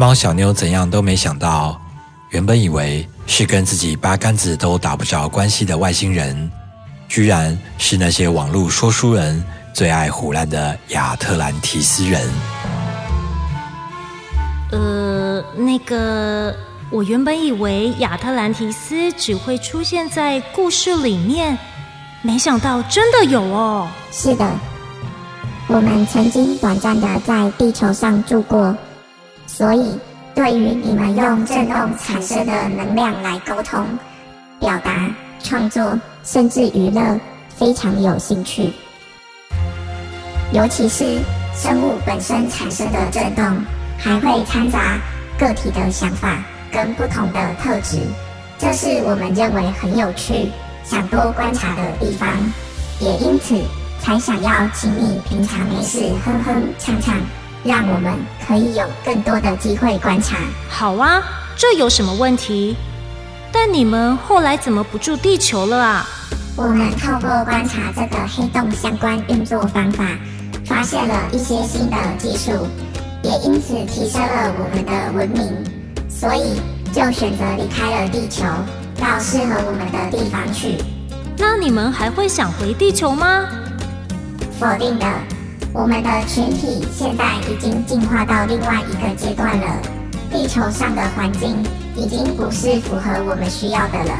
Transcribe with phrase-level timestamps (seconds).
[0.00, 1.78] 猫小妞怎样都没想到，
[2.30, 6.50] 原本以为是跟自己八竿子都打不着关系的外星人，
[7.06, 9.44] 居然是那些网络说书人
[9.74, 12.26] 最爱胡乱的亚特兰提斯人。
[14.72, 16.56] 呃，那个，
[16.90, 21.58] 我原本以为亚特兰提斯只会出现在故事里面，
[22.22, 23.86] 没想到真的有哦。
[24.10, 24.50] 是的，
[25.66, 28.74] 我们曾经短暂的在地球上住过，
[29.52, 29.98] 所以
[30.34, 33.84] 对于你们用震动产生的能量来沟通、
[34.60, 35.10] 表达、
[35.42, 37.18] 创作，甚至娱乐，
[37.56, 38.72] 非常有兴趣。
[40.52, 41.18] 尤其是
[41.54, 43.44] 生物本身产生的震动。
[44.02, 44.98] 还会掺杂
[45.38, 46.42] 个体的想法
[46.72, 47.98] 跟不同的特质，
[48.58, 50.50] 这是我们认为很有趣、
[50.82, 52.26] 想多观察的地方，
[52.98, 53.60] 也因此
[54.00, 57.14] 才想要请你平常没事哼哼唱唱，
[57.64, 58.12] 让我们
[58.46, 60.36] 可以有更多的机会观察。
[60.68, 61.22] 好啊，
[61.56, 62.76] 这有什么问题？
[63.52, 66.06] 但你们后来怎么不住地球了啊？
[66.56, 70.04] 我们透过观察这个黑洞相关运作方法，
[70.64, 72.66] 发现了一些新的技术。
[73.22, 75.52] 也因此提升了我们的文明，
[76.08, 76.58] 所以
[76.90, 78.44] 就选择离开了地球，
[78.98, 80.78] 到适合我们的地方去。
[81.36, 83.46] 那你们还会想回地球吗？
[84.58, 85.06] 否定的，
[85.72, 89.66] 我们的群体现在已经进化到另外一个阶段了。
[90.30, 91.56] 地球上的环境
[91.96, 94.14] 已经不是符合我们需要的了，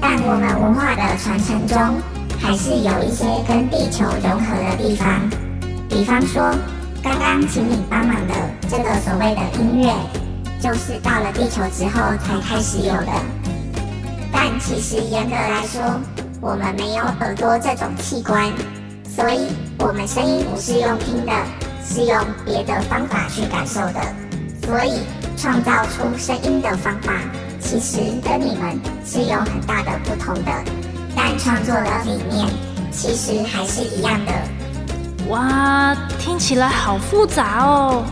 [0.00, 1.76] 但我们文化的传承中，
[2.40, 5.28] 还是有一些跟地球融合的地方，
[5.88, 6.54] 比方说。
[7.04, 8.34] 刚刚请你帮忙的
[8.70, 9.92] 这个所谓的音乐，
[10.60, 13.08] 就是到了地球之后才开始有的。
[14.30, 15.82] 但其实严格来说，
[16.40, 18.52] 我们没有耳朵这种器官，
[19.14, 21.32] 所以我们声音不是用听的，
[21.84, 24.00] 是用别的方法去感受的。
[24.64, 25.00] 所以
[25.36, 27.12] 创造出声音的方法，
[27.60, 30.50] 其实跟你们是有很大的不同的，
[31.14, 32.48] 但创作的理念
[32.90, 34.32] 其实还是一样的。
[35.28, 38.04] 哇，听起来好复杂哦！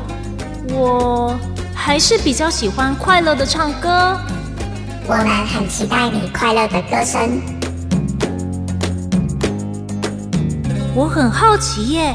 [0.69, 1.35] 我
[1.75, 4.19] 还是比较喜欢快乐的唱歌。
[5.07, 7.60] 我们很期待你快乐的歌声。
[11.01, 12.15] 我很好奇耶，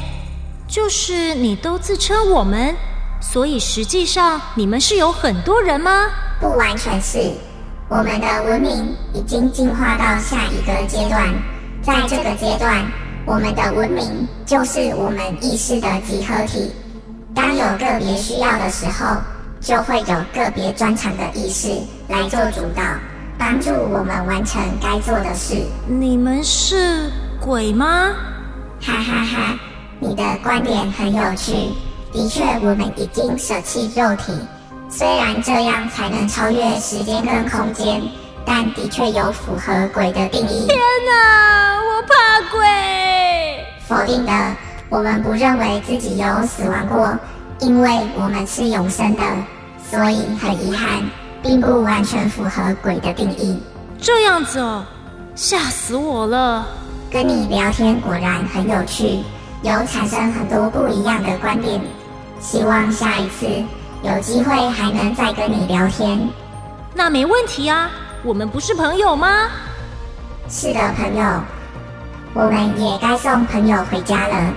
[0.67, 2.75] 就是你都自称我们，
[3.19, 6.05] 所以实际上你们是有很多人吗？
[6.39, 7.31] 不完全是，
[7.89, 11.33] 我们的文明已经进化到下一个阶段，
[11.81, 12.85] 在这个阶段。
[13.25, 16.71] 我们的文明就是我们意识的集合体。
[17.33, 19.17] 当有个别需要的时候，
[19.59, 21.69] 就会有个别专长的意识
[22.07, 22.83] 来做主导，
[23.35, 25.55] 帮助我们完成该做的事。
[25.87, 27.09] 你们是
[27.41, 28.11] 鬼吗？
[28.81, 29.59] 哈哈哈！
[29.99, 31.69] 你的观点很有趣。
[32.11, 34.33] 的确，我们已经舍弃肉体，
[34.89, 38.01] 虽然这样才能超越时间跟空间，
[38.45, 40.65] 但的确有符合鬼的定义。
[40.67, 43.65] 天哪，我怕鬼！
[43.87, 44.31] 否定的，
[44.89, 47.17] 我们不认为自己有死亡过，
[47.59, 49.23] 因为我们是永生的，
[49.89, 51.03] 所以很遗憾，
[51.43, 53.59] 并不完全符合鬼的定义。
[53.99, 54.85] 这样子哦，
[55.35, 56.65] 吓死我了！
[57.15, 59.23] 跟你聊天果然很有趣，
[59.61, 61.79] 有产生很多不一样的观点。
[62.41, 63.47] 希望下一次
[64.03, 66.19] 有机会还能再跟你聊天。
[66.93, 67.89] 那没问题啊，
[68.21, 69.47] 我们不是朋友吗？
[70.49, 71.41] 是的，朋友。
[72.33, 74.53] 我们也该送朋友回家了，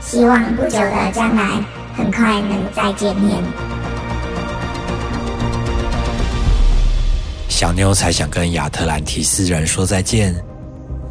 [0.00, 1.64] 希望不久的将来
[1.96, 3.40] 很快能再见面。
[7.48, 10.34] 小妞才想跟亚特兰提斯人说再见，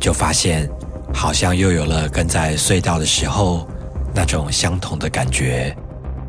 [0.03, 0.69] 就发现
[1.13, 3.65] 好像又有了跟在隧道的时候
[4.13, 5.73] 那种相同的感觉，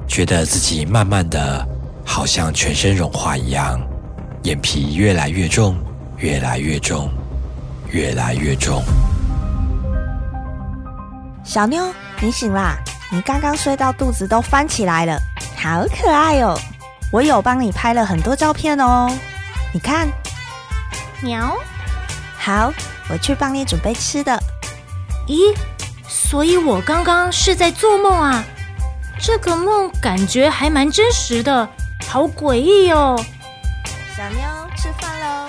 [0.06, 1.66] 觉得自己慢慢的
[2.06, 3.80] 好像全身融化一样，
[4.44, 5.76] 眼皮越来越重，
[6.18, 7.10] 越来越重，
[7.90, 8.80] 越来越重。
[11.42, 12.76] 小妞，你醒啦！
[13.10, 15.18] 你刚刚睡到肚子都翻起来了，
[15.56, 16.56] 好可爱哦！
[17.10, 19.10] 我有帮你拍了很多照片哦，
[19.72, 20.08] 你看。
[21.20, 21.56] 喵。
[22.44, 22.70] 好，
[23.08, 24.38] 我去帮你准备吃的。
[25.26, 25.56] 咦，
[26.06, 28.44] 所以我刚刚是在做梦啊？
[29.18, 31.66] 这个梦感觉还蛮真实的，
[32.06, 33.18] 好诡异哦。
[34.14, 34.46] 小妞，
[34.76, 35.46] 吃饭喽！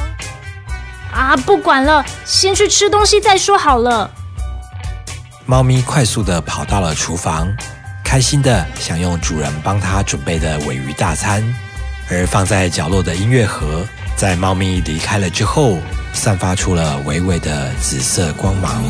[1.11, 4.09] 啊，不管了，先去吃东西再说好了。
[5.45, 7.53] 猫咪快速的跑到了厨房，
[8.05, 11.43] 开心的享用主人帮它准备的尾鱼大餐。
[12.09, 15.77] 而放在角落的音乐盒，在猫咪离开了之后，
[16.13, 18.81] 散发出了微微的紫色光芒。